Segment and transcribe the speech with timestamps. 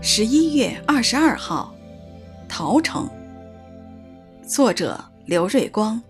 [0.00, 1.74] 十一月二十二号，
[2.48, 3.10] 逃城。
[4.46, 6.00] 作者刘瑞光。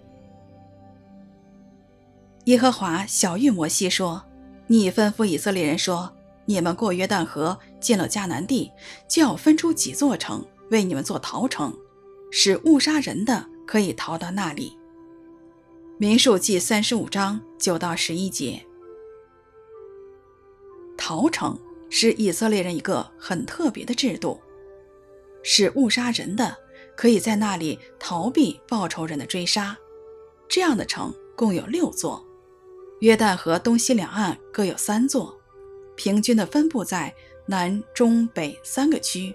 [2.45, 4.23] 耶和华晓諭摩西说
[4.69, 6.13] ：“你吩咐以色列人说，
[6.45, 8.71] 你们过约旦河，进了迦南地，
[9.09, 11.75] 就要分出几座城，为你们做逃城，
[12.31, 14.77] 使误杀人的可以逃到那里。”
[15.97, 18.63] 民数记三十五章九到十一节。
[20.99, 21.59] 逃城
[21.91, 24.41] 是以色列人一个很特别的制度，
[25.43, 26.57] 使误杀人的
[26.97, 29.77] 可以在那里逃避报仇人的追杀。
[30.49, 32.25] 这样的城共有六座。
[33.01, 35.39] 约旦河东西两岸各有三座，
[35.97, 37.15] 平均的分布在
[37.47, 39.33] 南、中、北三个区，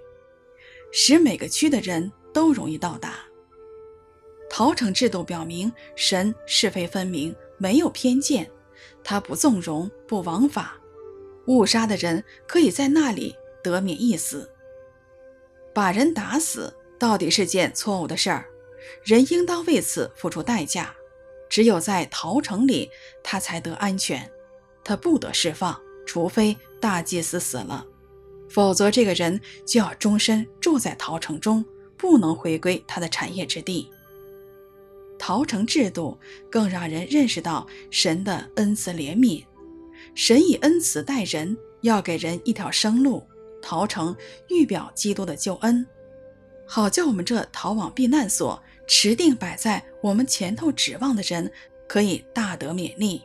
[0.91, 3.15] 使每个区的人都容易到达。
[4.49, 8.51] 逃城制度表明，神是非分明，没有偏见，
[9.03, 10.77] 他不纵容，不枉法，
[11.47, 14.49] 误杀的人可以在那里得免一死。
[15.73, 18.45] 把人打死到底是件错误的事儿，
[19.03, 20.95] 人应当为此付出代价。
[21.49, 22.89] 只有在逃城里，
[23.23, 24.29] 他才得安全，
[24.83, 27.85] 他不得释放，除非大祭司死了，
[28.49, 31.63] 否则这个人就要终身住在逃城中，
[31.95, 33.91] 不能回归他的产业之地。
[35.19, 39.45] 逃城制度更让人认识到神的恩慈怜悯，
[40.15, 43.23] 神以恩慈待人，要给人一条生路。
[43.61, 44.13] 逃城
[44.49, 45.87] 预表基督的救恩，
[46.67, 48.61] 好叫我们这逃往避难所。
[48.85, 51.49] 持定摆在我们前头指望的人，
[51.87, 53.21] 可以大得勉励。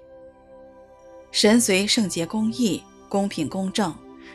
[1.32, 3.92] 神虽圣洁公义、公平公正，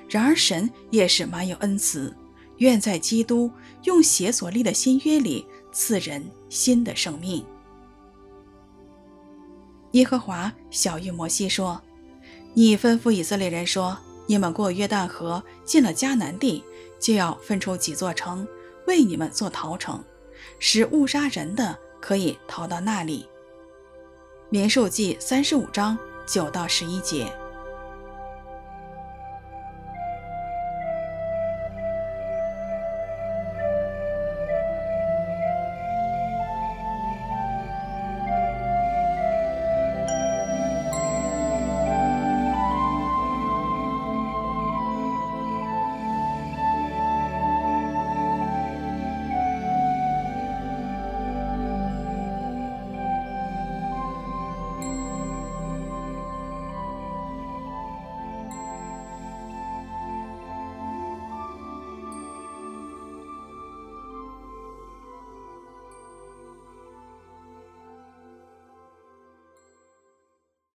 [0.09, 2.13] 然而神也是满有恩慈，
[2.57, 3.49] 愿在基督
[3.83, 7.45] 用血所立的新约里赐人新的生命。
[9.93, 11.81] 耶和华晓諭摩西说
[12.53, 13.97] ：“你吩咐以色列人说，
[14.27, 16.63] 你们过约旦河，进了迦南地，
[16.99, 18.47] 就要分出几座城，
[18.87, 20.03] 为你们做逃城。”
[20.59, 23.27] 使误杀人的可以逃到那里。
[24.49, 27.33] 民数记三十五章九到十一节。